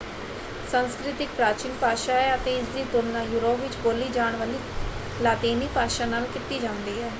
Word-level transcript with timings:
ਸੰਸਕ੍ਰਿਤ 0.71 1.21
ਇੱਕ 1.21 1.29
ਪ੍ਰਾਚੀਨ 1.31 1.73
ਭਾਸ਼ਾ 1.81 2.13
ਹੈ 2.13 2.35
ਅਤੇ 2.35 2.55
ਇਸਦੀ 2.57 2.83
ਤੁਲਣਾ 2.91 3.21
ਯੂਰੋਪ 3.23 3.59
ਵਿੱਚ 3.59 3.75
ਬੋਲੀ 3.83 4.07
ਜਾਣ 4.09 4.35
ਵਾਲੀ 4.35 4.59
ਲਾਤੀਨੀ 5.21 5.67
ਭਾਸ਼ਾ 5.75 6.05
ਨਾਲ 6.07 6.25
ਕੀਤੀ 6.33 6.59
ਜਾਂਦੀ 6.59 7.01
ਹੈ। 7.01 7.09